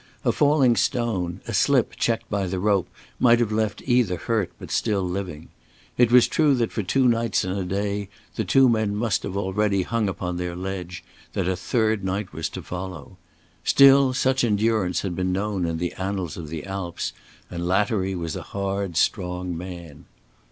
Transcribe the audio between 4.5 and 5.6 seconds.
but still living.